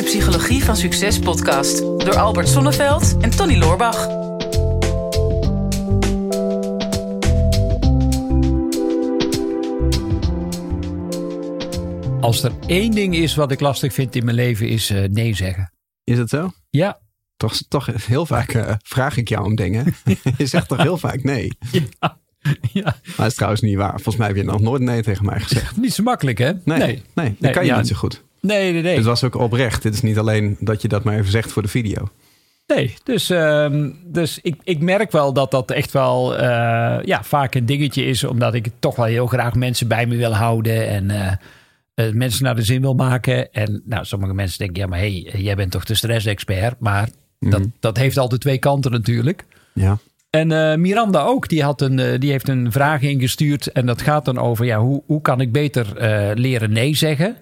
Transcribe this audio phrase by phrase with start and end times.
[0.00, 4.08] de Psychologie van Succes podcast door Albert Sonneveld en Tony Loorbach.
[12.20, 15.34] Als er één ding is wat ik lastig vind in mijn leven, is uh, nee
[15.34, 15.72] zeggen.
[16.04, 16.50] Is het zo?
[16.70, 16.98] Ja.
[17.36, 19.94] Toch, toch heel vaak uh, vraag ik jou om dingen.
[20.38, 21.52] je zegt toch heel vaak nee?
[22.00, 22.18] Ja.
[22.72, 22.82] Ja.
[22.82, 23.94] Maar dat is trouwens niet waar.
[23.94, 25.76] Volgens mij heb je nog nooit nee tegen mij gezegd.
[25.76, 26.52] Niet zo makkelijk, hè?
[26.64, 27.02] Nee, nee.
[27.14, 27.76] nee dat kan je ja.
[27.76, 28.22] niet zo goed.
[28.40, 28.96] Nee, nee, nee.
[28.96, 29.82] Het was ook oprecht.
[29.82, 32.08] Het is niet alleen dat je dat maar even zegt voor de video.
[32.66, 36.40] Nee, dus, uh, dus ik, ik merk wel dat dat echt wel uh,
[37.02, 38.24] ja, vaak een dingetje is.
[38.24, 40.88] Omdat ik toch wel heel graag mensen bij me wil houden.
[40.88, 43.52] En uh, mensen naar de zin wil maken.
[43.52, 46.80] En nou, sommige mensen denken, ja, maar hé, hey, jij bent toch de stress-expert.
[46.80, 47.50] Maar mm.
[47.50, 49.44] dat, dat heeft altijd twee kanten natuurlijk.
[49.72, 49.98] Ja.
[50.30, 53.66] En uh, Miranda ook, die, had een, uh, die heeft een vraag ingestuurd.
[53.66, 57.36] En dat gaat dan over, ja, hoe, hoe kan ik beter uh, leren nee zeggen?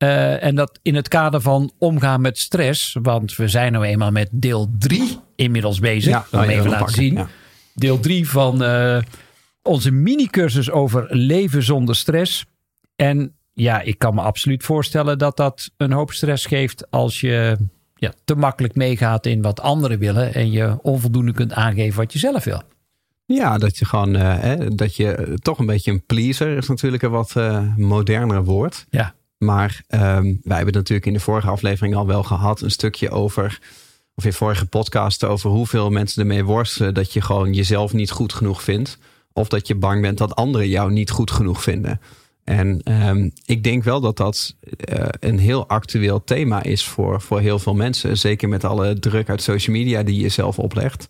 [0.00, 2.96] En dat in het kader van omgaan met stress.
[3.02, 6.12] Want we zijn nou eenmaal met deel 3 inmiddels bezig.
[6.12, 7.14] Ja, om even laten zien.
[7.14, 7.28] Ja.
[7.74, 8.62] Deel 3 van
[9.62, 12.44] onze mini-cursus over leven zonder stress.
[12.96, 17.56] En ja, ik kan me absoluut voorstellen dat dat een hoop stress geeft als je
[17.94, 22.18] ja, te makkelijk meegaat in wat anderen willen en je onvoldoende kunt aangeven wat je
[22.18, 22.62] zelf wil.
[23.24, 27.02] Ja, dat je gewoon, uh, hè, dat je toch een beetje een pleaser is natuurlijk
[27.02, 28.86] een wat uh, moderner woord.
[28.90, 29.14] Ja.
[29.44, 33.60] Maar um, wij hebben natuurlijk in de vorige aflevering al wel gehad een stukje over,
[34.14, 38.32] of in vorige podcast over hoeveel mensen ermee worstelen dat je gewoon jezelf niet goed
[38.32, 38.98] genoeg vindt.
[39.32, 42.00] Of dat je bang bent dat anderen jou niet goed genoeg vinden.
[42.44, 44.56] En um, ik denk wel dat dat
[44.92, 48.18] uh, een heel actueel thema is voor, voor heel veel mensen.
[48.18, 51.06] Zeker met alle druk uit social media die je zelf oplegt.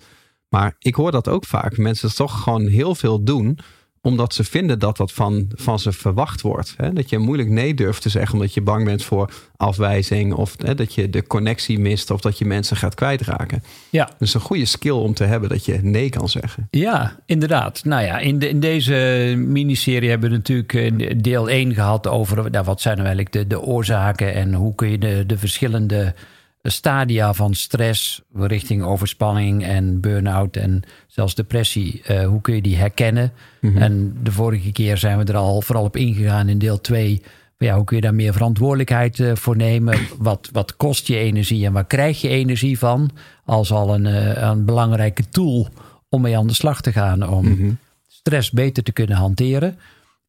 [0.49, 1.77] Maar ik hoor dat ook vaak.
[1.77, 3.59] Mensen toch gewoon heel veel doen
[4.03, 6.75] omdat ze vinden dat dat van, van ze verwacht wordt.
[6.77, 6.93] Hè?
[6.93, 10.35] Dat je moeilijk nee durft te zeggen omdat je bang bent voor afwijzing.
[10.35, 13.63] Of hè, dat je de connectie mist of dat je mensen gaat kwijtraken.
[13.91, 14.11] Ja.
[14.19, 16.69] Dus een goede skill om te hebben dat je nee kan zeggen.
[16.71, 17.85] Ja, inderdaad.
[17.85, 22.65] Nou ja, in, de, in deze miniserie hebben we natuurlijk deel 1 gehad over nou,
[22.65, 26.15] wat zijn nou eigenlijk de, de oorzaken en hoe kun je de, de verschillende
[26.63, 32.03] stadia van stress richting overspanning en burn-out en zelfs depressie.
[32.11, 33.33] Uh, hoe kun je die herkennen?
[33.61, 33.83] Mm -hmm.
[33.83, 37.23] En de vorige keer zijn we er al vooral op ingegaan in deel 2.
[37.59, 39.99] Ja, hoe kun je daar meer verantwoordelijkheid uh, voor nemen?
[40.19, 43.11] Wat, wat kost je energie en waar krijg je energie van?
[43.45, 45.69] Als al een, uh, een belangrijke tool
[46.09, 47.79] om mee aan de slag te gaan om mm -hmm.
[48.09, 49.79] stress beter te kunnen hanteren.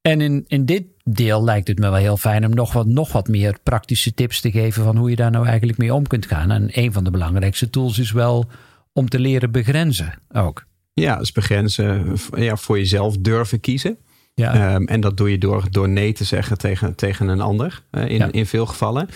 [0.01, 3.11] En in, in dit deel lijkt het me wel heel fijn om nog wat, nog
[3.11, 6.25] wat meer praktische tips te geven van hoe je daar nou eigenlijk mee om kunt
[6.25, 6.51] gaan.
[6.51, 8.45] En een van de belangrijkste tools is wel
[8.93, 10.65] om te leren begrenzen ook.
[10.93, 13.97] Ja, dus begrenzen, ja, voor jezelf durven kiezen.
[14.33, 14.75] Ja.
[14.75, 18.09] Um, en dat doe je door, door nee te zeggen tegen, tegen een ander, uh,
[18.09, 18.31] in, ja.
[18.31, 19.09] in veel gevallen.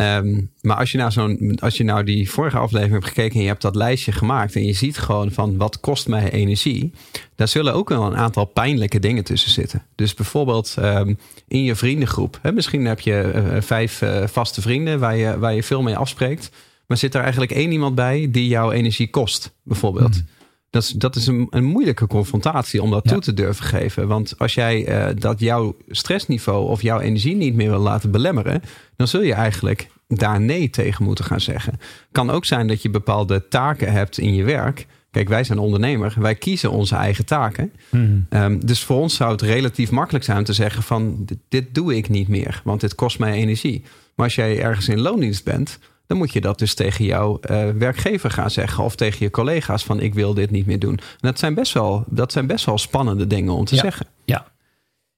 [0.00, 3.42] Um, maar als je, nou zo'n, als je nou die vorige aflevering hebt gekeken en
[3.42, 6.92] je hebt dat lijstje gemaakt en je ziet gewoon van wat kost mij energie,
[7.34, 9.82] daar zullen ook wel een aantal pijnlijke dingen tussen zitten.
[9.94, 11.18] Dus bijvoorbeeld um,
[11.48, 12.38] in je vriendengroep.
[12.42, 15.96] Hè, misschien heb je uh, vijf uh, vaste vrienden waar je, waar je veel mee
[15.96, 16.50] afspreekt,
[16.86, 20.14] maar zit er eigenlijk één iemand bij die jouw energie kost, bijvoorbeeld.
[20.14, 20.35] Mm.
[20.76, 23.10] Dat is, dat is een, een, moeilijke confrontatie om dat ja.
[23.10, 24.08] toe te durven geven.
[24.08, 28.62] Want als jij uh, dat jouw stressniveau of jouw energie niet meer wil laten belemmeren,
[28.96, 31.78] dan zul je eigenlijk daar nee tegen moeten gaan zeggen.
[32.12, 34.86] Kan ook zijn dat je bepaalde taken hebt in je werk.
[35.10, 36.14] Kijk, wij zijn ondernemer.
[36.18, 37.72] Wij kiezen onze eigen taken.
[37.90, 38.26] Mm.
[38.30, 41.74] Um, dus voor ons zou het relatief makkelijk zijn om te zeggen van dit, dit
[41.74, 43.82] doe ik niet meer, want dit kost mij energie.
[44.14, 47.70] Maar als jij ergens in loondienst bent, dan moet je dat dus tegen jouw uh,
[47.70, 48.84] werkgever gaan zeggen.
[48.84, 50.98] Of tegen je collega's van ik wil dit niet meer doen.
[50.98, 53.80] En dat zijn best wel, dat zijn best wel spannende dingen om te ja.
[53.80, 54.06] zeggen.
[54.24, 54.46] Ja.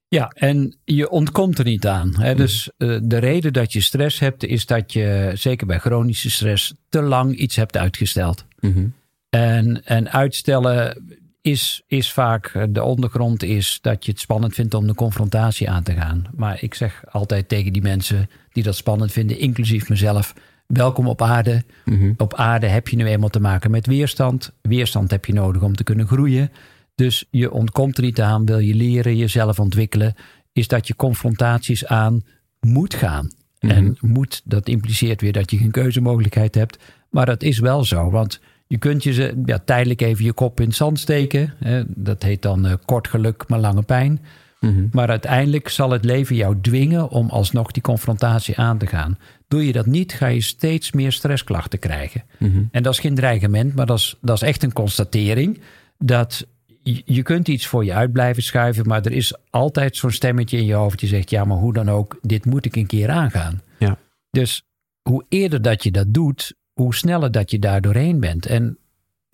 [0.09, 2.15] ja, en je ontkomt er niet aan.
[2.21, 2.35] Hè?
[2.35, 6.75] Dus uh, de reden dat je stress hebt is dat je, zeker bij chronische stress,
[6.89, 8.45] te lang iets hebt uitgesteld.
[8.61, 8.93] Mm -hmm.
[9.31, 11.03] en, en uitstellen
[11.41, 15.83] is, is vaak, de ondergrond is dat je het spannend vindt om de confrontatie aan
[15.83, 16.25] te gaan.
[16.37, 20.35] Maar ik zeg altijd tegen die mensen die dat spannend vinden, inclusief mezelf
[20.69, 21.65] welkom op aarde.
[21.85, 21.95] Mhm.
[21.95, 22.15] Mm -hmm.
[22.17, 24.53] Op aarde heb je nu eenmaal te maken met weerstand.
[24.63, 26.51] Weerstand heb je nodig om te kunnen groeien.
[26.95, 30.15] Dus je ontkomt er niet aan, wil je leren, jezelf ontwikkelen,
[30.53, 32.23] is dat je confrontaties aan
[32.61, 33.25] moet gaan.
[33.61, 33.73] Mhm.
[33.73, 33.97] Mm -hmm.
[34.01, 36.79] En moet, dat impliceert weer dat je geen keuzemogelijkheid hebt.
[37.11, 40.67] Maar dat is wel zo, want je kunt je ja, tijdelijk even je kop in
[40.67, 41.55] het zand steken.
[41.59, 44.21] Hè, dat heet dan uh, kort geluk, maar lange pijn.
[44.61, 44.73] Mhm.
[44.73, 44.89] Mm -hmm.
[44.93, 49.19] Maar uiteindelijk zal het leven jou dwingen om alsnog die confrontatie aan te gaan.
[49.49, 52.25] Doe je dat niet, ga je steeds meer stressklachten krijgen.
[52.39, 52.51] Mhm.
[52.51, 52.69] Mm -hmm.
[52.73, 55.61] En dat is geen dreigement, maar dat is, dat is echt een constatering.
[55.99, 56.47] Dat
[56.83, 60.57] je, je kunt iets voor je uit blijven schuiven, maar er is altijd zo'n stemmetje
[60.57, 63.11] in je hoofd die zegt: ja, maar hoe dan ook, dit moet ik een keer
[63.11, 63.63] aangaan.
[63.79, 63.99] Ja.
[64.31, 64.63] Dus
[65.03, 68.47] hoe eerder dat je dat doet, hoe sneller dat je daar doorheen bent.
[68.47, 68.79] En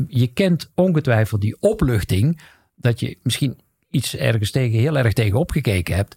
[0.09, 2.41] je kent ongetwijfeld die opluchting
[2.77, 3.59] dat je misschien
[3.95, 6.17] iets ergens tegen, heel erg tegen opgekeken hebt.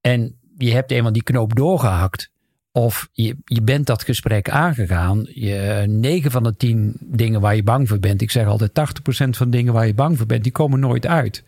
[0.00, 2.32] En je hebt eenmaal die knoop doorgehakt.
[2.72, 5.26] Of je, je bent dat gesprek aangegaan.
[5.32, 8.22] Je, 9 van de 10 dingen waar je bang voor bent.
[8.22, 11.06] Ik zeg altijd 80% van de dingen waar je bang voor bent, die komen nooit
[11.06, 11.44] uit.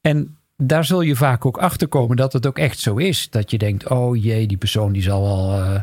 [0.00, 3.30] En daar zul je vaak ook achter komen dat het ook echt zo is.
[3.30, 5.80] Dat je denkt, oh jee, die persoon die zal wel uh,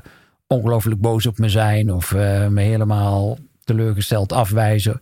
[0.47, 1.93] ongelooflijk boos op me zijn.
[1.93, 5.01] Of uh, me helemaal teleurgesteld afwijzen.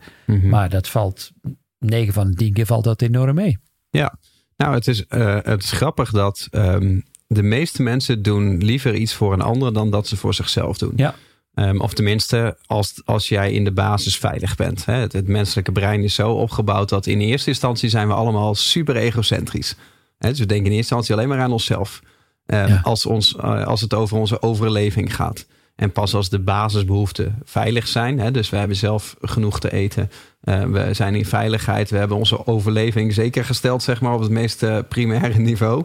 [0.50, 1.32] Maar dat valt,
[1.80, 3.58] 9 van de 10 keer valt dat enorm mee.
[4.00, 4.20] Ja,
[4.58, 9.14] nou het is, uh, het is grappig dat um, de meeste mensen doen liever iets
[9.14, 10.94] voor een ander dan dat ze voor zichzelf doen.
[10.96, 11.16] Ja.
[11.56, 14.86] Um, of tenminste, als, als jij in de basis veilig bent.
[14.86, 14.94] Hè.
[14.94, 18.96] Het, het, menselijke brein is zo opgebouwd dat in eerste instantie zijn we allemaal super
[18.96, 19.76] egocentrisch.
[20.18, 22.02] Hè, dus we denken in eerste instantie alleen maar aan onszelf.
[22.46, 22.80] Um, ja.
[22.84, 25.46] als, ons, uh, als het over onze overleving gaat.
[25.84, 30.12] En pas als de basisbehoeften veilig zijn, hè, dus we hebben zelf genoeg te eten,
[30.44, 34.30] uh, we zijn in veiligheid, we hebben onze overleving zeker gesteld, zeg maar, op het
[34.30, 35.84] meest uh, primaire niveau,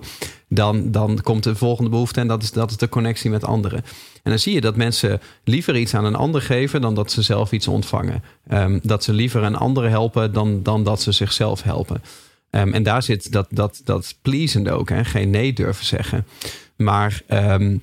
[0.49, 3.85] dan, dan komt de volgende behoefte en dat is, dat is de connectie met anderen.
[4.23, 7.23] En dan zie je dat mensen liever iets aan een ander geven dan dat ze
[7.23, 8.23] zelf iets ontvangen.
[8.53, 12.03] Um, dat ze liever een ander helpen dan, dan dat ze zichzelf helpen.
[12.51, 15.05] Um, en daar zit dat, dat, dat pleasende ook, hè?
[15.05, 16.27] geen nee durven zeggen.
[16.77, 17.83] Maar um,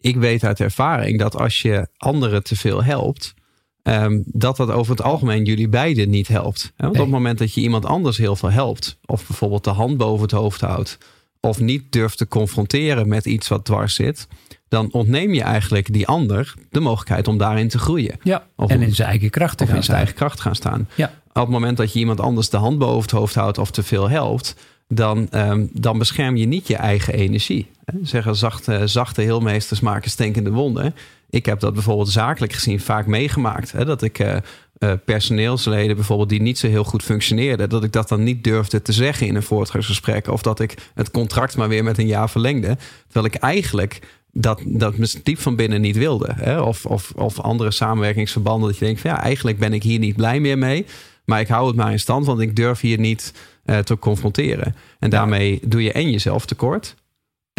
[0.00, 3.34] ik weet uit ervaring dat als je anderen te veel helpt,
[3.82, 6.72] um, dat dat over het algemeen jullie beiden niet helpt.
[6.76, 7.02] Want nee.
[7.02, 10.22] op het moment dat je iemand anders heel veel helpt, of bijvoorbeeld de hand boven
[10.22, 10.98] het hoofd houdt,
[11.40, 14.28] of niet durft te confronteren met iets wat dwars zit,
[14.68, 18.18] dan ontneem je eigenlijk die ander de mogelijkheid om daarin te groeien.
[18.22, 19.96] Ja, of en in zijn eigen kracht te of gaan in zijn staan.
[19.96, 20.88] eigen kracht gaan staan.
[20.94, 21.12] Ja.
[21.28, 23.82] Op het moment dat je iemand anders de hand boven het hoofd houdt of te
[23.82, 24.56] veel helpt,
[24.88, 27.66] dan, um, dan bescherm je niet je eigen energie.
[28.02, 30.94] Zeggen zachte, zachte heelmeesters maken stinkende wonden.
[31.30, 33.72] Ik heb dat bijvoorbeeld zakelijk gezien vaak meegemaakt.
[33.72, 34.36] Hè, dat ik uh,
[34.78, 38.82] uh, personeelsleden bijvoorbeeld die niet zo heel goed functioneerden, dat ik dat dan niet durfde
[38.82, 40.28] te zeggen in een voortgangsgesprek.
[40.28, 42.76] Of dat ik het contract maar weer met een jaar verlengde.
[43.04, 44.00] Terwijl ik eigenlijk
[44.32, 46.32] dat, dat diep van binnen niet wilde.
[46.36, 46.60] Hè?
[46.60, 48.68] Of, of, of andere samenwerkingsverbanden.
[48.68, 50.86] Dat je denkt van ja, eigenlijk ben ik hier niet blij meer mee.
[51.24, 53.32] Maar ik hou het maar in stand, want ik durf hier niet
[53.66, 54.74] uh, te confronteren.
[54.98, 56.94] En daarmee doe je en jezelf tekort.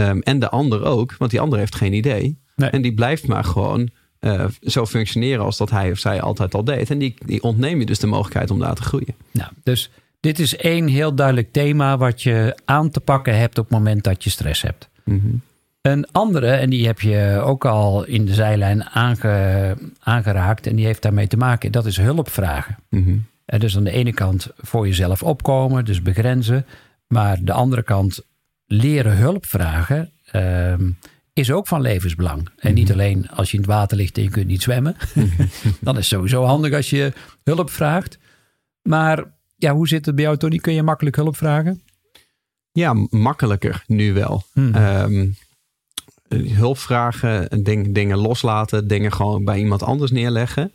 [0.02, 2.38] Um, en de ander ook, want die ander heeft geen idee.
[2.56, 2.70] Nee.
[2.70, 3.90] En die blijft maar gewoon
[4.20, 6.90] uh, zo functioneren als dat hij of zij altijd al deed.
[6.90, 9.16] En die, die ontneem je dus de mogelijkheid om daar te groeien.
[9.32, 13.64] Nou, dus dit is één heel duidelijk thema wat je aan te pakken hebt op
[13.70, 14.90] het moment dat je stress hebt.
[15.04, 15.42] Mm -hmm.
[15.82, 20.86] Een andere, en die heb je ook al in de zijlijn aange, aangeraakt, en die
[20.86, 22.78] heeft daarmee te maken, dat is hulpvragen.
[22.90, 23.26] Mm -hmm.
[23.48, 26.66] En dus aan de ene kant voor jezelf opkomen, dus begrenzen.
[27.08, 28.20] Maar de andere kant
[28.66, 30.74] leren hulp vragen uh,
[31.34, 32.40] is ook van levensbelang.
[32.40, 32.70] Mm -hmm.
[32.70, 34.96] En niet alleen als je in het water ligt en je kunt niet zwemmen.
[35.82, 37.14] Dan is het sowieso handig als je
[37.44, 38.18] hulp vraagt.
[38.82, 39.24] Maar
[39.56, 40.58] ja, hoe zit het bij jou, Tony?
[40.58, 41.82] Kun je makkelijk hulp vragen?
[42.72, 44.44] Ja, makkelijker nu wel.
[44.54, 44.76] Hmm.
[44.76, 45.36] Um,
[46.54, 50.72] hulp vragen, ding, dingen loslaten, dingen gewoon bij iemand anders neerleggen.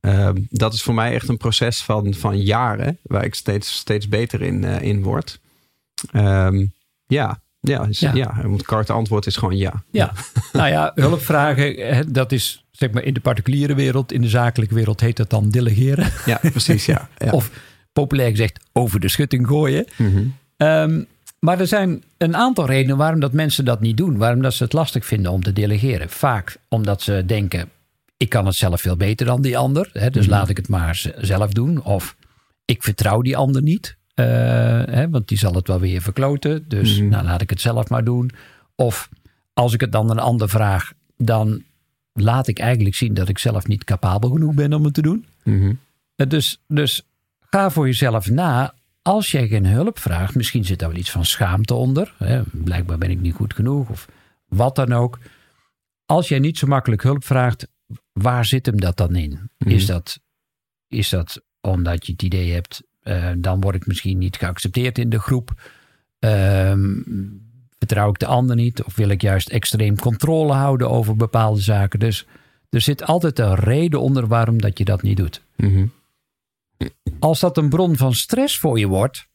[0.00, 4.08] Uh, dat is voor mij echt een proces van, van jaren, waar ik steeds, steeds
[4.08, 5.40] beter in, uh, in word.
[6.12, 6.72] Um,
[7.06, 8.14] ja, ja, is, ja.
[8.14, 9.82] ja, het korte antwoord is gewoon ja.
[9.90, 10.12] Ja,
[10.52, 15.00] nou ja, hulpvragen, dat is zeg maar in de particuliere wereld, in de zakelijke wereld
[15.00, 16.12] heet dat dan delegeren.
[16.26, 17.08] Ja, precies, ja.
[17.16, 17.30] ja.
[17.30, 17.50] Of
[17.92, 19.86] populair gezegd over de schutting gooien.
[19.96, 20.34] Mm -hmm.
[20.68, 21.06] um,
[21.38, 24.16] maar er zijn een aantal redenen waarom dat mensen dat niet doen.
[24.16, 26.10] Waarom dat ze het lastig vinden om te delegeren.
[26.10, 27.68] Vaak omdat ze denken,
[28.20, 29.90] ik kan het zelf veel beter dan die ander.
[29.92, 30.38] Hè, dus mm -hmm.
[30.40, 31.82] laat ik het maar zelf doen.
[31.84, 32.16] Of
[32.64, 33.96] ik vertrouw die ander niet.
[34.14, 34.26] Uh,
[34.84, 36.64] hè, want die zal het wel weer verkloten.
[36.68, 36.96] Dus Mhm.
[36.96, 37.10] mm -hmm.
[37.10, 38.30] nou, laat ik het zelf maar doen.
[38.74, 39.08] Of
[39.52, 41.62] als ik het dan een ander vraag, dan
[42.12, 45.26] laat ik eigenlijk zien dat ik zelf niet capabel genoeg ben om het te doen.
[45.44, 45.78] Mm -hmm.
[46.28, 47.02] Dus, dus
[47.40, 48.74] ga voor jezelf na.
[49.02, 52.14] Als jij geen hulp vraagt, misschien zit daar wel iets van schaamte onder.
[52.18, 54.08] Hè, blijkbaar ben ik niet goed genoeg of
[54.48, 55.18] wat dan ook.
[56.06, 57.66] Als jij niet zo makkelijk hulp vraagt,
[58.22, 59.30] waar zit hem dat dan in?
[59.30, 59.42] Mhm.
[59.58, 59.70] Mm.
[59.70, 60.20] Is, dat,
[60.88, 65.10] is dat omdat je het idee hebt, uh, dan word ik misschien niet geaccepteerd in
[65.10, 65.70] de groep?
[66.18, 67.04] Um,
[67.78, 68.82] vertrouw ik de ander niet?
[68.82, 71.98] Of wil ik juist extreem controle houden over bepaalde zaken?
[71.98, 72.26] Dus
[72.70, 75.42] er zit altijd een reden onder waarom dat je dat niet doet.
[75.56, 75.92] Mm -hmm.
[77.18, 79.28] Als dat een bron van stress voor je wordt,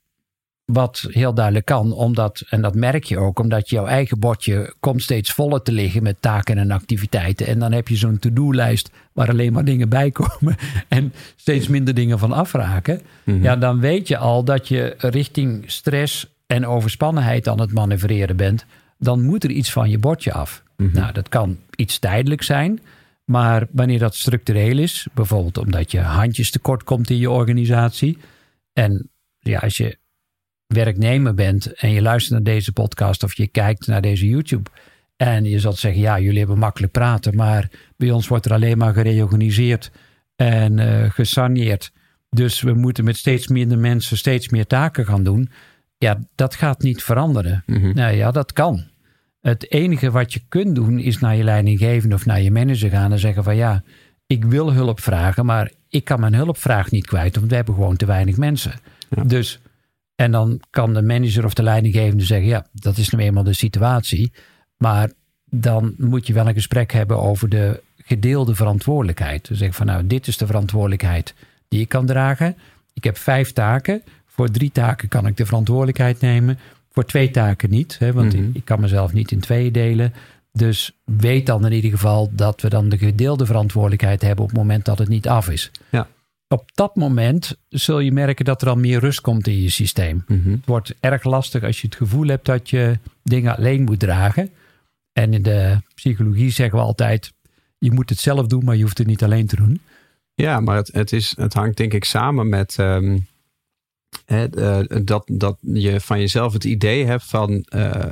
[0.66, 5.02] wat heel duidelijk kan, omdat, en dat merk je ook, omdat jouw eigen bordje komt
[5.02, 7.48] steeds voller te liggen met taken en activiteiten.
[7.48, 10.56] En dan heb je zo'n to-do-lijst waar alleen maar dingen bij komen
[10.88, 12.94] en steeds minder dingen van afraken.
[12.96, 13.04] Mhm.
[13.32, 13.44] Mm -hmm.
[13.44, 18.66] Ja, dan weet je al dat je richting stress en overspannenheid aan het manoeuvreren bent.
[18.98, 20.64] dan moet er iets van je bordje af.
[20.78, 20.94] Mhm.
[20.94, 22.80] Nou, dat kan iets tijdelijk zijn.
[23.26, 28.18] Maar wanneer dat structureel is, bijvoorbeeld omdat je handjes tekort komt in je organisatie.
[28.74, 29.98] En ja, als je
[30.68, 34.70] werknemer bent en je luistert naar deze podcast of je kijkt naar deze YouTube.
[35.16, 38.78] En je zult zeggen, ja, jullie hebben makkelijk praten, maar bij ons wordt er alleen
[38.78, 39.92] maar gereorganiseerd
[40.36, 41.92] en eh, gesaneerd.
[42.30, 45.50] Dus we moeten met steeds minder mensen steeds meer taken gaan doen.
[45.98, 47.64] Ja, dat gaat niet veranderen.
[47.66, 47.94] Mhm.
[47.94, 48.84] Nou ja, dat kan.
[49.42, 53.12] Het enige wat je kunt doen is naar je leidinggevende of naar je manager gaan
[53.12, 53.84] en zeggen van ja,
[54.28, 57.96] ik wil hulp vragen, maar ik kan mijn hulpvraag niet kwijt, want we hebben gewoon
[57.96, 58.74] te weinig mensen.
[59.10, 59.24] Ja.
[59.24, 59.60] Dus,
[60.16, 63.54] en dan kan de manager of de leidinggevende zeggen ja, dat is nu eenmaal de
[63.54, 64.32] situatie.
[64.78, 65.12] Maar
[65.50, 69.48] dan moet je wel een gesprek hebben over de gedeelde verantwoordelijkheid.
[69.48, 71.34] Dus zeggen van nou, dit is de verantwoordelijkheid
[71.68, 72.58] die ik kan dragen.
[72.94, 74.02] Ik heb vijf taken.
[74.26, 76.60] Voor drie taken kan ik de verantwoordelijkheid nemen.
[76.92, 78.44] Voor twee taken niet, hè, want Mhm.
[78.44, 80.14] ik, ik kan mezelf niet in tweeën delen.
[80.52, 84.60] Dus weet dan in ieder geval dat we dan de gedeelde verantwoordelijkheid hebben op het
[84.60, 85.72] moment dat het niet af is.
[85.90, 86.08] Ja.
[86.48, 90.24] Op dat moment zul je merken dat er al meer rust komt in je systeem.
[90.28, 90.52] Mhm.
[90.52, 94.50] Het wordt erg lastig als je het gevoel hebt dat je dingen alleen moet dragen.
[95.14, 97.34] En in de psychologie zeggen we altijd:
[97.78, 99.82] je moet het zelf doen, maar je hoeft het niet alleen te doen.
[100.34, 103.18] Ja, maar het, het, is, het hangt denk ik samen met ehm,
[104.26, 108.06] hè, eh, dat, dat je van jezelf het idee hebt van eh,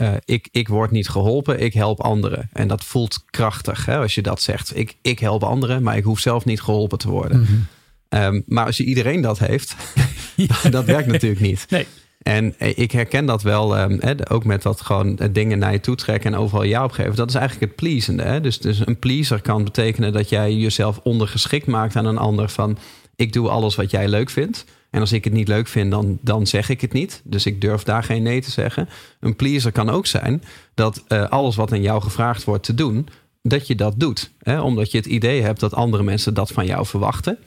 [0.00, 2.48] eh, ik, ik word niet geholpen, ik help anderen.
[2.52, 4.76] En dat voelt krachtig hè, als je dat zegt.
[4.76, 7.68] Ik, ik help anderen, maar ik hoef zelf niet geholpen te worden.
[8.08, 9.76] Ehm, maar als je iedereen dat heeft,
[10.70, 11.66] dat werkt natuurlijk niet.
[11.68, 11.86] Nee.
[12.22, 15.72] En eh, ik herken dat wel, ehm, hè, ook met dat gewoon eh, dingen naar
[15.72, 17.16] je toe trekken en overal ja op geven.
[17.16, 18.22] Dat is eigenlijk het pleasende.
[18.22, 18.40] Hè?
[18.40, 22.48] Dus, dus een pleaser kan betekenen dat jij jezelf ondergeschikt maakt aan een ander.
[22.48, 22.78] Van
[23.16, 24.64] ik doe alles wat jij leuk vindt.
[24.90, 27.20] En als ik het niet leuk vind, dan, dan zeg ik het niet.
[27.24, 28.88] Dus ik durf daar geen nee te zeggen.
[29.20, 30.42] Een pleaser kan ook zijn
[30.74, 33.08] dat eh, alles wat aan jou gevraagd wordt te doen,
[33.42, 34.30] dat je dat doet.
[34.38, 34.60] Hè?
[34.60, 37.38] Omdat je het idee hebt dat andere mensen dat van jou verwachten.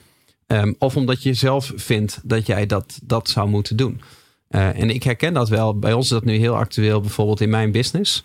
[0.46, 4.00] Ehm, of omdat je zelf vindt dat jij dat, dat zou moeten doen.
[4.48, 5.78] Eh, en ik herken dat wel.
[5.78, 8.24] Bij ons is dat nu heel actueel, bijvoorbeeld in mijn business.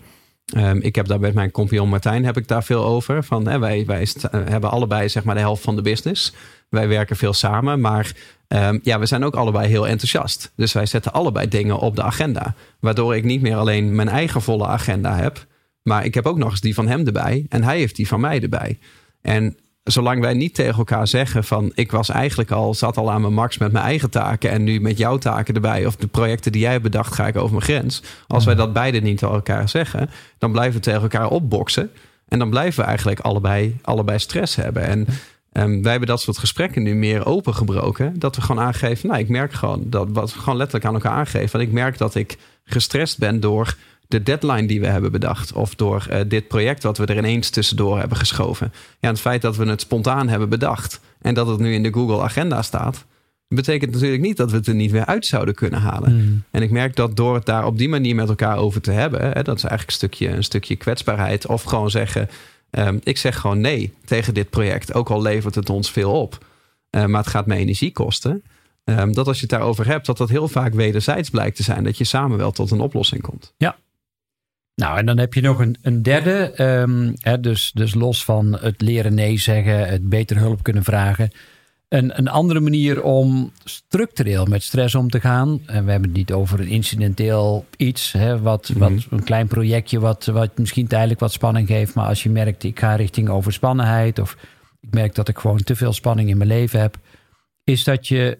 [0.54, 3.24] Ehm, ik heb daar met mijn compagnon Martijn heb ik daar veel over.
[3.24, 6.34] Van, hè, wij wij eh, hebben allebei zeg maar de helft van de business.
[6.70, 8.12] Wij werken veel samen, maar
[8.48, 10.52] ehm, ja, we zijn ook allebei heel enthousiast.
[10.56, 12.56] Dus wij zetten allebei dingen op de agenda.
[12.80, 15.46] Waardoor ik niet meer alleen mijn eigen volle agenda heb.
[15.82, 17.46] Maar ik heb ook nog eens die van hem erbij.
[17.50, 18.80] En hij heeft die van mij erbij.
[19.22, 23.22] En zolang wij niet tegen elkaar zeggen van ik was eigenlijk al, zat al aan
[23.22, 26.52] mijn max met mijn eigen taken en nu met jouw taken erbij of de projecten
[26.52, 28.04] die jij hebt bedacht ga ik over mijn grens.
[28.28, 31.92] Als wij dat beide niet tegen elkaar zeggen, dan blijven we tegen elkaar opboksen
[32.28, 34.84] en dan blijven we eigenlijk allebei, allebei stress hebben.
[34.84, 35.08] En
[35.52, 38.20] ehm, wij hebben dat soort gesprekken nu meer opengebroken.
[38.20, 41.12] Dat we gewoon aangeven, nou ik merk gewoon, dat wat we gewoon letterlijk aan elkaar
[41.12, 41.52] aangeven.
[41.52, 43.76] Want ik merk dat ik gestrest ben door
[44.10, 45.54] de deadline die we hebben bedacht.
[45.54, 48.74] Of door eh, dit project wat we er ineens tussendoor hebben geschoven.
[49.00, 51.00] Ja, het feit dat we het spontaan hebben bedacht.
[51.22, 53.06] En dat het nu in de Google Agenda staat.
[53.48, 56.16] Betekent natuurlijk niet dat we het er niet weer uit zouden kunnen halen.
[56.16, 56.44] Mm.
[56.52, 59.22] En ik merk dat door het daar op die manier met elkaar over te hebben.
[59.22, 61.48] Hè, dat is eigenlijk een stukje, een stukje kwetsbaarheid.
[61.48, 62.30] Of gewoon zeggen.
[62.70, 64.94] ehm, ik zeg gewoon nee tegen dit project.
[64.94, 66.46] Ook al levert het ons veel op.
[66.90, 68.44] Eh, maar het gaat me energie kosten.
[68.84, 71.84] Ehm, dat als je het daarover hebt, dat dat heel vaak wederzijds blijkt te zijn.
[71.84, 73.54] Dat je samen wel tot een oplossing komt.
[74.80, 76.52] Nou, en dan heb je nog een, een derde.
[76.52, 81.32] ehm, hè, dus, dus los van het leren nee zeggen, het beter hulp kunnen vragen.
[81.90, 85.62] Een, een andere manier om structureel met stress om te gaan.
[85.66, 88.12] En we hebben het niet over een incidenteel iets.
[88.12, 91.94] Hè, wat, wat, een klein projectje wat, wat misschien tijdelijk wat spanning geeft.
[91.94, 94.20] Maar als je merkt, ik ga richting overspannenheid.
[94.20, 94.38] Of
[94.80, 96.98] ik merk dat ik gewoon te veel spanning in mijn leven heb.
[97.64, 98.38] Is dat je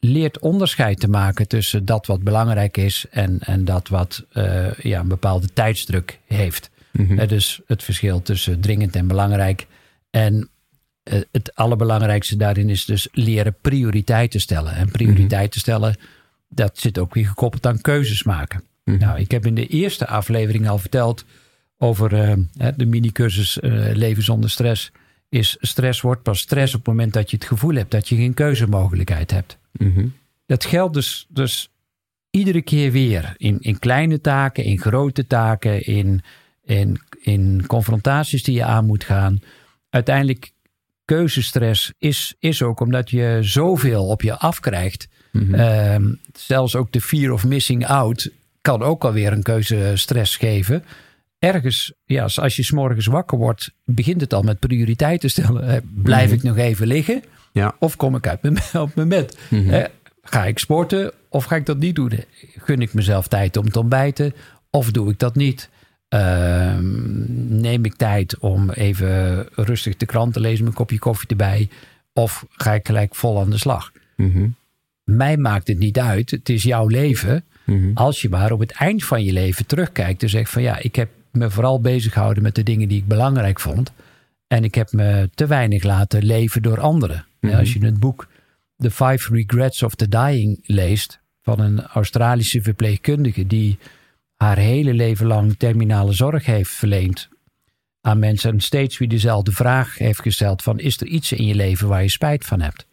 [0.00, 5.00] leert onderscheid te maken tussen dat wat belangrijk is en, en dat wat eh, ja,
[5.00, 6.70] een bepaalde tijdsdruk heeft.
[6.92, 9.66] Eh, dus het verschil tussen dringend en belangrijk.
[10.10, 10.48] En
[11.02, 14.74] eh, het allerbelangrijkste daarin is dus leren prioriteiten stellen.
[14.74, 15.96] En prioriteiten stellen,
[16.48, 18.62] dat zit ook weer gekoppeld aan keuzes maken.
[18.84, 21.24] Nou, ik heb in de eerste aflevering al verteld
[21.78, 22.08] over
[22.76, 23.58] de mini-cursus
[23.92, 24.92] Leven zonder stress.
[25.30, 28.16] Is stress wordt pas stress op het moment dat je het gevoel hebt dat je
[28.16, 29.58] geen keuzemogelijkheid hebt.
[29.72, 30.06] Mhm.
[30.46, 31.70] Dat geldt dus, dus
[32.30, 33.34] iedere keer weer.
[33.36, 36.22] In, in kleine taken, in grote taken, in,
[36.64, 39.40] in, in confrontaties die je aan moet gaan.
[39.90, 40.52] Uiteindelijk,
[41.04, 45.08] keuzestress is, is ook omdat je zoveel op je afkrijgt.
[45.52, 50.84] Ehm, zelfs ook de fear of missing out kan ook alweer een keuzestress geven.
[51.40, 55.90] Ergens, ja, als je s'morgens wakker wordt, begint het al met prioriteiten stellen.
[56.02, 57.22] Blijf ik nog even liggen?
[57.52, 57.74] Ja.
[57.78, 59.38] Of kom ik uit mijn, op mijn bed?
[59.50, 59.84] Eh,
[60.22, 62.12] ga ik sporten of ga ik dat niet doen?
[62.56, 64.34] Gun ik mezelf tijd om te ontbijten?
[64.70, 65.68] Of doe ik dat niet?
[66.08, 71.68] Ehm, neem ik tijd om even rustig de krant te lezen, mijn kopje koffie erbij?
[72.12, 73.92] Of ga ik gelijk vol aan de slag?
[74.16, 74.48] Mhm.
[75.04, 76.30] Mij maakt het niet uit.
[76.30, 77.44] Het is jouw leven.
[77.64, 77.90] Mhm.
[77.94, 80.96] Als je maar op het eind van je leven terugkijkt en zegt van ja, ik
[80.96, 83.92] heb me vooral bezig gehouden met de dingen die ik belangrijk vond.
[84.46, 87.26] En ik heb me te weinig laten leven door anderen.
[87.40, 87.54] Mhm.
[87.54, 88.28] Als je het boek
[88.76, 93.78] The Five Regrets of the Dying leest van een Australische verpleegkundige die
[94.36, 97.28] haar hele leven lang terminale zorg heeft verleend
[98.00, 101.54] aan mensen en steeds weer dezelfde vraag heeft gesteld van is er iets in je
[101.54, 102.86] leven waar je spijt van hebt?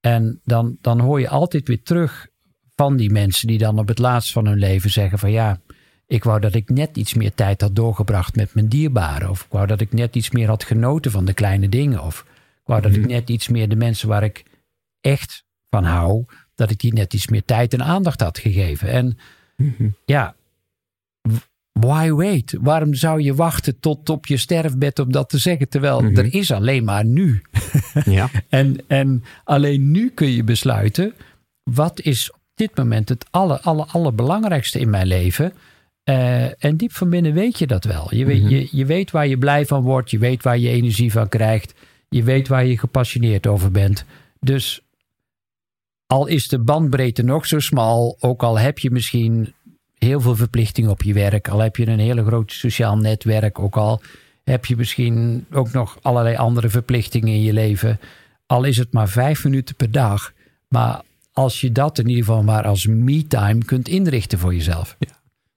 [0.00, 2.26] En dan, dan hoor je altijd weer terug
[2.74, 5.60] van die mensen die dan op het laatst van hun leven zeggen van ja,
[6.06, 9.30] ik wou dat ik net iets meer tijd had doorgebracht met mijn dierbaren.
[9.30, 12.02] Of ik wou dat ik net iets meer had genoten van de kleine dingen.
[12.02, 14.44] Of ik wou dat ik net iets meer de mensen waar ik
[15.00, 18.88] echt van hou, dat ik die net iets meer tijd en aandacht had gegeven.
[18.88, 19.18] En
[20.04, 20.34] ja,
[21.72, 22.56] why wait?
[22.60, 25.68] Waarom zou je wachten tot op je sterfbed om dat te zeggen?
[25.68, 27.42] Terwijl er is alleen maar nu.
[28.04, 28.30] Ja.
[28.48, 31.14] En, en alleen nu kun je besluiten,
[31.62, 35.52] wat is op dit moment het aller, aller, allerbelangrijkste in mijn leven?
[36.06, 38.14] Eh, en diep van binnen weet je dat wel.
[38.14, 41.12] Je weet, je, je weet waar je blij van wordt, je weet waar je energie
[41.12, 41.74] van krijgt,
[42.08, 44.04] je weet waar je gepassioneerd over bent.
[44.40, 44.80] Dus
[46.06, 49.54] al is de bandbreedte nog zo smal, ook al heb je misschien
[49.98, 53.76] heel veel verplichtingen op je werk, al heb je een hele groot sociaal netwerk, ook
[53.76, 54.00] al
[54.44, 58.00] heb je misschien ook nog allerlei andere verplichtingen in je leven,
[58.46, 60.32] al is het maar vijf minuten per dag.
[60.68, 64.96] Maar als je dat in ieder geval maar als me-time kunt inrichten voor jezelf.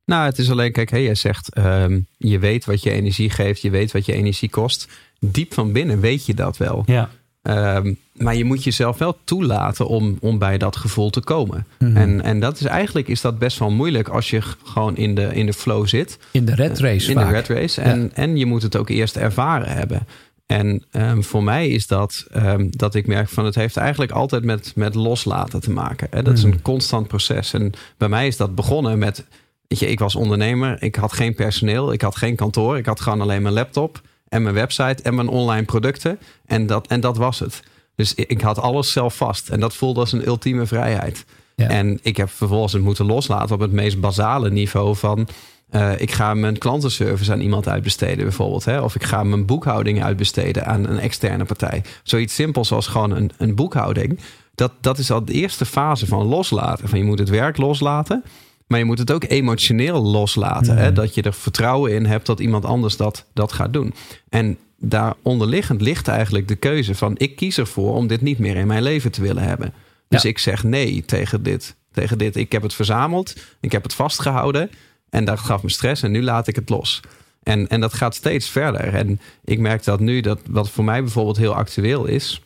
[0.10, 3.62] Nou, het is alleen, kijk, hey, jij zegt, ehm, je weet wat je energie geeft,
[3.62, 4.88] je weet wat je energie kost.
[5.20, 6.84] Diep van binnen weet je dat wel.
[6.86, 7.10] Ja.
[7.42, 11.66] Ehm, maar je moet jezelf wel toelaten om, om bij dat gevoel te komen.
[11.80, 11.98] Mhm.
[11.98, 15.30] En, en dat is eigenlijk is dat best wel moeilijk als je gewoon in de,
[15.34, 16.20] in de flow zit.
[16.32, 17.28] In de red race in vaak.
[17.28, 17.82] de red race.
[17.82, 20.08] En, en je moet het ook eerst ervaren hebben.
[20.46, 22.28] En ehm, voor mij is dat
[22.70, 26.08] dat ik merk van het heeft eigenlijk altijd met, met loslaten te maken.
[26.12, 26.24] Hè?
[26.24, 26.52] Dat is Hmm.
[26.52, 27.54] een constant proces.
[27.54, 29.26] En bij mij is dat begonnen met,
[29.70, 33.00] weet je, ik was ondernemer, ik had geen personeel, ik had geen kantoor, ik had
[33.00, 36.20] gewoon alleen mijn laptop en mijn website en mijn online producten.
[36.46, 37.64] En dat, en dat was het.
[37.96, 39.50] Dus ik had alles zelf vast.
[39.50, 41.26] En dat voelde als een ultieme vrijheid.
[41.56, 41.68] Ja.
[41.68, 45.28] En ik heb vervolgens het moeten loslaten op het meest basale niveau van.
[45.70, 48.66] eh, ik ga mijn klantenservice aan iemand uitbesteden, bijvoorbeeld.
[48.66, 48.82] Hè?
[48.82, 51.84] Of ik ga mijn boekhouding uitbesteden aan een externe partij.
[52.04, 54.20] Zoiets simpels als gewoon een, een boekhouding.
[54.56, 56.90] Dat, dat is al de eerste fase van loslaten.
[56.90, 58.24] Van je moet het werk loslaten.
[58.70, 60.78] Maar je moet het ook emotioneel loslaten.
[60.78, 60.92] Hè?
[60.94, 63.94] Dat je er vertrouwen in hebt dat iemand anders dat, dat gaat doen.
[64.30, 67.16] En daar onderliggend ligt eigenlijk de keuze van...
[67.18, 69.74] ik kies ervoor om dit niet meer in mijn leven te willen hebben.
[70.08, 70.30] Dus Ja.
[70.30, 72.36] ik zeg nee tegen dit, tegen dit.
[72.36, 74.70] Ik heb het verzameld, ik heb het vastgehouden...
[75.10, 77.00] en dat gaf me stress en nu laat ik het los.
[77.44, 78.94] En, en dat gaat steeds verder.
[78.94, 82.42] En ik merk dat nu, dat wat voor mij bijvoorbeeld heel actueel is...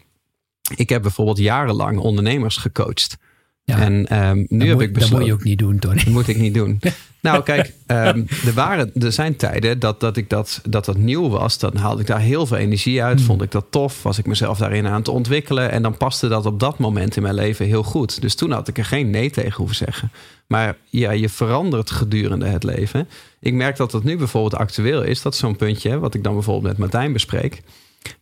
[0.76, 3.18] ik heb bijvoorbeeld jarenlang ondernemers gecoacht...
[3.66, 3.80] Ja.
[3.80, 5.18] En ehm, nu dat heb moet, ik dat besloten.
[5.18, 5.96] moet je ook niet doen, Tony.
[5.96, 6.80] Dat moet ik niet doen.
[7.24, 11.30] Nou, kijk, ehm, er, waren, er zijn tijden dat, dat ik dat, dat dat nieuw
[11.30, 11.58] was.
[11.58, 13.22] Dan haalde ik daar heel veel energie uit.
[13.22, 14.04] Vond ik dat tof.
[14.04, 15.72] Was ik mezelf daarin aan het ontwikkelen.
[15.72, 18.22] En dan paste dat op dat moment in mijn leven heel goed.
[18.22, 20.12] Dus toen had ik er geen nee tegen hoeven zeggen.
[20.48, 23.08] Maar ja, je verandert gedurende het leven.
[23.40, 25.22] Ik merk dat dat nu bijvoorbeeld actueel is.
[25.22, 27.62] Dat is zo'n puntje, wat ik dan bijvoorbeeld met Martijn bespreek.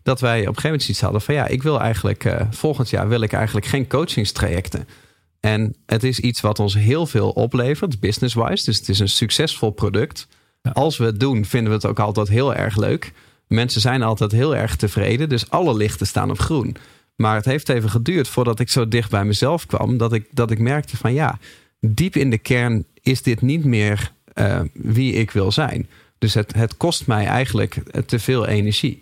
[0.04, 2.89] Dat wij op een gegeven moment iets hadden van ja, ik wil eigenlijk eh, volgend
[2.89, 4.88] jaar wil ik eigenlijk geen coachingstrajecten.
[5.41, 8.65] En het is iets wat ons heel veel oplevert, business-wise.
[8.65, 10.27] Dus het is een succesvol product.
[10.73, 13.13] Als we het doen, vinden we het ook altijd heel erg leuk.
[13.47, 15.30] Mensen zijn altijd heel erg tevreden.
[15.30, 16.75] Dus alle lichten staan op groen.
[17.15, 19.97] Maar het heeft even geduurd voordat ik zo dicht bij mezelf kwam.
[19.97, 21.39] Dat ik, dat ik merkte van ja,
[21.80, 25.89] diep in de kern is dit niet meer eh, wie ik wil zijn.
[26.17, 27.73] Dus het, het kost mij eigenlijk
[28.06, 28.99] te veel energie.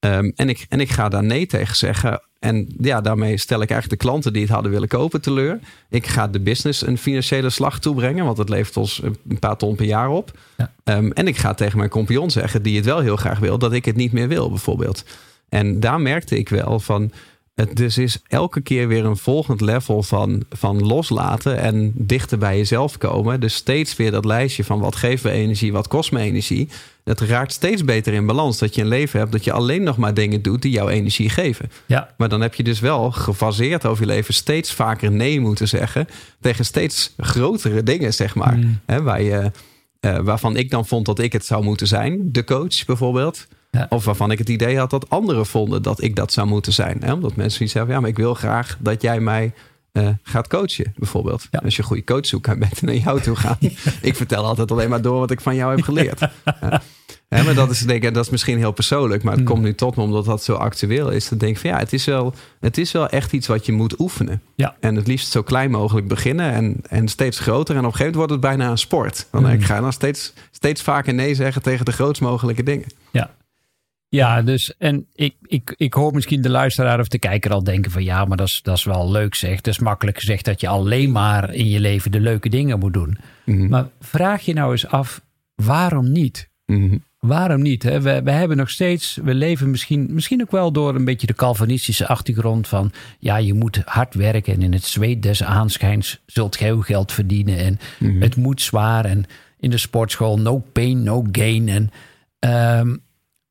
[0.00, 2.22] Um, en, ik, en ik ga daar nee tegen zeggen.
[2.38, 5.58] En ja, daarmee stel ik eigenlijk de klanten die het hadden willen kopen teleur.
[5.90, 9.74] Ik ga de business een financiële slag toebrengen, want het levert ons een paar ton
[9.74, 10.38] per jaar op.
[10.56, 10.72] Ja.
[10.84, 13.72] Um, en ik ga tegen mijn compagnon zeggen, die het wel heel graag wil, dat
[13.72, 15.04] ik het niet meer wil, bijvoorbeeld.
[15.48, 17.12] En daar merkte ik wel van.
[17.54, 22.56] Het dus is elke keer weer een volgend level van, van loslaten en dichter bij
[22.56, 23.40] jezelf komen.
[23.40, 26.68] Dus steeds weer dat lijstje van wat geeft me energie, wat kost me energie.
[27.08, 28.58] Het raakt steeds beter in balans.
[28.58, 31.30] Dat je een leven hebt dat je alleen nog maar dingen doet die jouw energie
[31.30, 31.70] geven.
[31.86, 32.14] Ja.
[32.16, 36.08] Maar dan heb je dus wel gefaseerd over je leven steeds vaker nee moeten zeggen.
[36.40, 38.56] Tegen steeds grotere dingen, zeg maar.
[38.56, 38.80] Mm.
[38.86, 39.50] Hè, waar je,
[40.00, 42.32] uh, waarvan ik dan vond dat ik het zou moeten zijn.
[42.32, 43.46] De coach bijvoorbeeld.
[43.70, 43.86] Ja.
[43.88, 46.98] Of waarvan ik het idee had dat anderen vonden dat ik dat zou moeten zijn.
[47.00, 47.12] Hè?
[47.12, 49.52] Omdat mensen zoiets hebben, ja, maar ik wil graag dat jij mij
[49.92, 51.48] uh, gaat coachen, bijvoorbeeld.
[51.62, 53.58] Als je een goede coach zoekt, kan je beter naar jou toe gaan.
[54.02, 56.20] ik vertel altijd alleen maar door wat ik van jou heb geleerd.
[56.44, 56.82] ja.
[57.28, 59.52] maar dat is, denk ik, dat is misschien heel persoonlijk, maar het hmm.
[59.52, 61.28] komt nu tot me omdat dat zo actueel is.
[61.28, 63.72] Dan denk ik van ja, het is wel, het is wel echt iets wat je
[63.72, 64.42] moet oefenen.
[64.54, 64.76] Ja.
[64.80, 67.74] En het liefst zo klein mogelijk beginnen en, en steeds groter.
[67.74, 69.26] En op een gegeven moment wordt het bijna een sport.
[69.30, 69.62] Dan ik, hmm.
[69.62, 72.86] ga dan steeds, steeds vaker nee zeggen tegen de grootst mogelijke dingen.
[73.10, 73.36] Ja.
[74.10, 77.90] Ja, dus en ik, ik, ik hoor misschien de luisteraar of de kijker al denken
[77.90, 79.56] van ja, maar dat is, dat is wel leuk zeg.
[79.56, 82.92] Het is makkelijk gezegd dat je alleen maar in je leven de leuke dingen moet
[82.92, 83.18] doen.
[83.44, 83.68] Mhm.
[83.68, 85.20] Maar vraag je nou eens af,
[85.54, 86.50] waarom niet?
[86.66, 86.96] Mhm.
[87.18, 87.82] Waarom niet?
[87.82, 88.00] Hè?
[88.00, 91.34] We, we hebben nog steeds, we leven misschien, misschien ook wel door een beetje de
[91.34, 96.56] Calvinistische achtergrond van ja, je moet hard werken en in het zweet des aanschijns zult
[96.56, 98.20] gij uw geld verdienen en mhm.
[98.20, 99.24] het moet zwaar en
[99.60, 101.68] in de sportschool no pain, no gain.
[101.68, 101.90] En
[102.38, 102.96] ehm,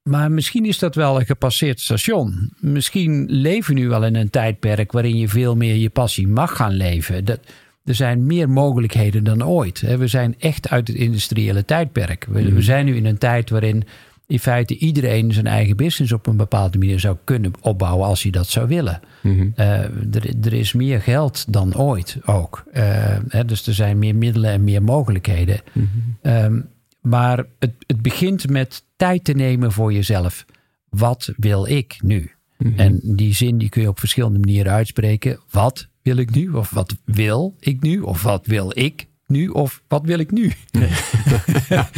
[0.04, 2.54] maar misschien is dat wel een gepasseerd station.
[2.60, 6.56] Misschien leven we nu wel in een tijdperk waarin je veel meer je passie mag
[6.56, 7.26] gaan leven.
[7.26, 7.40] Dat,
[7.88, 9.82] er zijn meer mogelijkheden dan ooit.
[9.98, 12.26] We zijn echt uit het industriële tijdperk.
[12.30, 12.62] We, we, mhm.
[12.62, 13.84] zijn nu in een tijd waarin
[14.28, 18.32] in feite iedereen zijn eigen business op een bepaalde manier zou kunnen opbouwen als hij
[18.32, 19.00] dat zou willen.
[19.22, 19.48] Mhm.
[19.56, 22.64] Eh, er, er, is meer geld dan ooit ook.
[22.74, 22.84] Uh,
[23.28, 25.60] hè, dus er zijn meer middelen en meer mogelijkheden.
[25.72, 25.86] Mhm.
[26.22, 26.62] Ehm,
[27.02, 30.46] maar het, het begint met tijd te nemen voor jezelf.
[30.90, 32.32] Wat wil ik nu?
[32.58, 32.80] Mhm.
[32.80, 35.40] En die zin die kun je op verschillende manieren uitspreken.
[35.52, 36.50] Wat wil ik nu?
[36.50, 38.00] Of wat wil ik nu?
[38.00, 39.48] Of wat wil ik nu?
[39.48, 40.52] Of wat wil ik nu?
[41.70, 41.90] ja,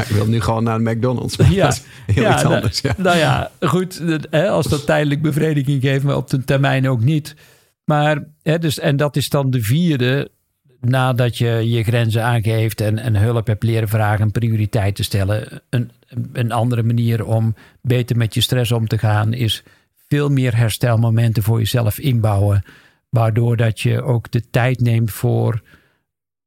[0.00, 1.36] ik wil nu gewoon naar de McDonald's.
[1.36, 1.46] Ja,
[2.06, 2.80] heel ja, iets nou, anders.
[2.80, 2.94] Ja.
[2.96, 4.00] Nou ja, goed.
[4.30, 7.34] Als dat tijdelijk bevrediging geeft, maar op de termijn ook niet.
[7.84, 10.30] Maar, hè, dus, en dat is dan de vierde
[10.80, 15.62] nadat je je grenzen aangeeft en, en hulp hebt leren vragen, prioriteit te stellen.
[15.70, 15.90] Een,
[16.32, 19.62] een andere manier om beter met je stress om te gaan is
[20.12, 22.62] veel meer herstelmomenten voor jezelf inbouwen.
[23.08, 25.62] Waardoor dat je ook de tijd neemt voor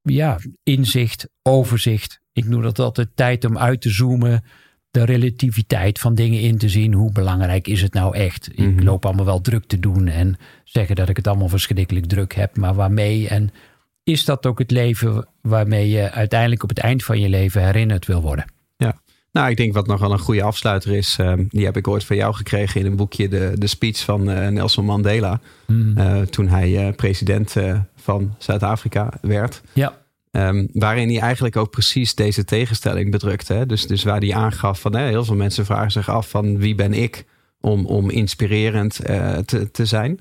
[0.01, 2.19] ja, inzicht, overzicht.
[2.33, 4.43] Ik noem dat altijd tijd om uit te zoomen.
[4.91, 6.93] De relativiteit van dingen in te zien.
[6.93, 8.49] Hoe belangrijk is het nou echt?
[8.51, 8.83] Ik Mhm.
[8.83, 12.57] loop allemaal wel druk te doen en zeggen dat ik het allemaal verschrikkelijk druk heb.
[12.57, 13.49] Maar waarmee en
[14.03, 18.05] is dat ook het leven waarmee je uiteindelijk op het eind van je leven herinnerd
[18.05, 18.45] wil worden?
[19.35, 21.15] Nou, ik denk wat nog wel een goede afsluiter is.
[21.19, 24.29] ehm, die heb ik ooit van jou gekregen in een boekje, de, de speech van
[24.29, 25.39] eh, Nelson Mandela.
[25.95, 27.55] Eh, toen hij eh, president
[27.95, 29.61] van Zuid-Afrika werd.
[29.73, 29.97] Ja.
[30.31, 33.53] Ehm, waarin hij eigenlijk ook precies deze tegenstelling bedrukte.
[33.53, 33.65] Hè?
[33.65, 36.75] Dus, dus waar hij aangaf van hè, heel veel mensen vragen zich af van wie
[36.75, 37.25] ben ik
[37.61, 38.95] om, om inspirerend
[39.45, 40.19] te, te zijn.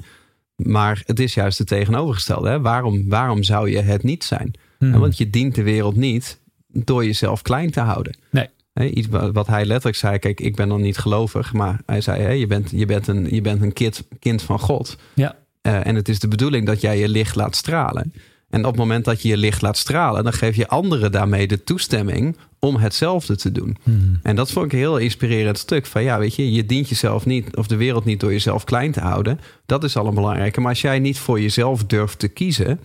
[0.56, 2.48] Maar het is juist het tegenovergestelde.
[2.48, 2.60] Hè?
[2.60, 4.54] Waarom, waarom zou je het niet zijn?
[4.78, 4.98] Hmm.
[4.98, 8.16] Want je dient de wereld niet door jezelf klein te houden.
[8.30, 8.48] Nee.
[8.80, 12.34] Iets wa- wat hij letterlijk zei, kijk, ik ben dan niet gelovig, maar hij zei,
[12.34, 14.96] je, bent, je bent een, je bent een kind, kind van God.
[15.14, 15.36] Ja.
[15.60, 18.12] Eh, en het is de bedoeling dat jij je licht laat stralen.
[18.50, 21.46] En op het moment dat je je licht laat stralen, dan geef je anderen daarmee
[21.46, 23.76] de toestemming om hetzelfde te doen.
[23.82, 24.18] Hmm.
[24.22, 25.86] En dat vond ik een heel inspirerend stuk.
[25.86, 28.92] Van ja, weet je, je dient jezelf niet, of de wereld niet door jezelf klein
[28.92, 29.40] te houden.
[29.66, 30.60] Dat is al een belangrijke.
[30.60, 32.80] Maar als jij niet voor jezelf durft te kiezen,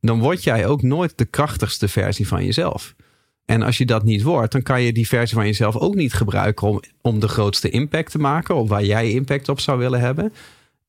[0.00, 2.94] dan word jij ook nooit de krachtigste versie van jezelf.
[3.44, 6.12] En als je dat niet wordt, dan kan je die versie van jezelf ook niet
[6.12, 10.00] gebruiken om, om de grootste impact te maken, of waar jij impact op zou willen
[10.00, 10.32] hebben.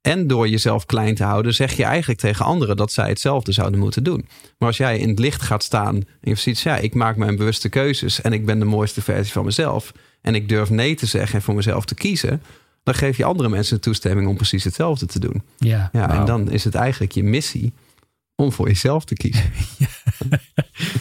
[0.02, 3.80] En door jezelf klein te houden, zeg je eigenlijk tegen anderen dat zij hetzelfde zouden
[3.80, 4.28] moeten doen.
[4.58, 7.36] Maar als jij in het licht gaat staan en je ziet, ja, ik maak mijn
[7.36, 9.92] bewuste keuzes en ik ben de mooiste versie van mezelf.
[10.22, 12.42] En ik durf nee te zeggen en voor mezelf te kiezen.
[12.84, 15.42] Dan geef je andere mensen de toestemming om precies hetzelfde te doen.
[15.58, 17.74] Ja, Ja, en dan is het eigenlijk je missie
[18.36, 19.52] om voor jezelf te kiezen.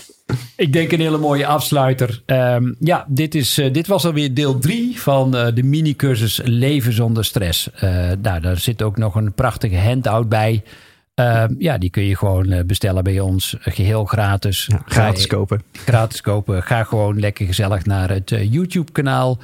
[0.64, 2.22] Ik denk een hele mooie afsluiter.
[2.26, 6.92] Ehm, ja, dit, is, eh, dit was alweer deel 3 van eh, de mini-cursus Leven
[6.92, 7.70] zonder stress.
[7.72, 10.62] Eh, nou, daar zit ook nog een prachtige handout bij.
[11.14, 13.56] Ehm, ja, die kun je gewoon bestellen bij ons.
[13.62, 14.66] eh, Geheel gratis.
[14.66, 15.62] Ja, Ga gratis je- kopen.
[15.72, 16.62] gratis kopen.
[16.62, 19.38] Ga gewoon lekker gezellig naar het YouTube-kanaal.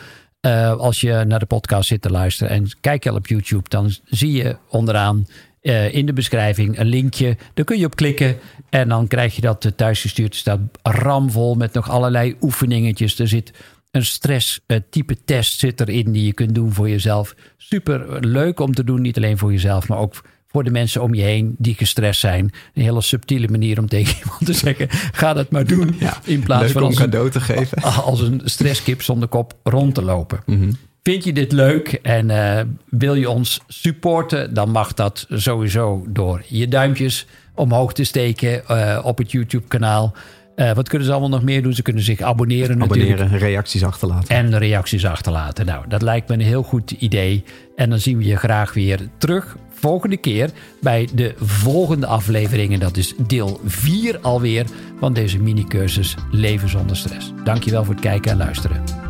[0.79, 3.93] Als je naar de podcast zit te luisteren en kijk je al op YouTube, dan
[4.05, 5.27] zie je onderaan
[5.61, 7.37] eh, in de beschrijving een linkje.
[7.55, 8.37] Daar kun je op klikken
[8.71, 10.33] en dan krijg je dat eh, thuisgestuurd.
[10.33, 13.19] Er staat ramvol met nog allerlei oefeningetjes.
[13.19, 13.53] Er zit
[13.91, 17.35] een stress eh, type test zit erin die je kunt doen voor jezelf.
[17.57, 21.15] Super leuk om te doen, niet alleen voor jezelf, maar ook voor de mensen om
[21.15, 22.51] je heen die gestrest zijn.
[22.75, 25.97] Een hele subtiele manier om tegen iemand te zeggen: ga dat maar doen.
[25.99, 27.83] Ja, in plaats van als een, cadeau te geven.
[27.83, 30.41] als een stresskip zonder kop rond te lopen.
[30.47, 30.71] Mhm.
[31.03, 36.43] Vind je dit leuk en eh, wil je ons supporten, dan mag dat sowieso door
[36.47, 40.15] je duimpjes omhoog te steken eh, op het YouTube-kanaal.
[40.57, 41.73] Uh, wat kunnen ze allemaal nog meer doen?
[41.73, 43.43] Ze kunnen zich abonneren, abonneren natuurlijk.
[43.43, 44.37] reacties achterlaten.
[44.37, 45.67] En reacties achterlaten.
[45.67, 47.45] Nou, dat lijkt me een heel goed idee.
[47.77, 52.73] En dan zien we je graag weer terug volgende keer bij de volgende aflevering.
[52.73, 54.67] En dat is deel 4 alweer
[54.99, 57.33] van deze mini-cursus Leven zonder stress.
[57.45, 59.10] Dankjewel voor het kijken en luisteren.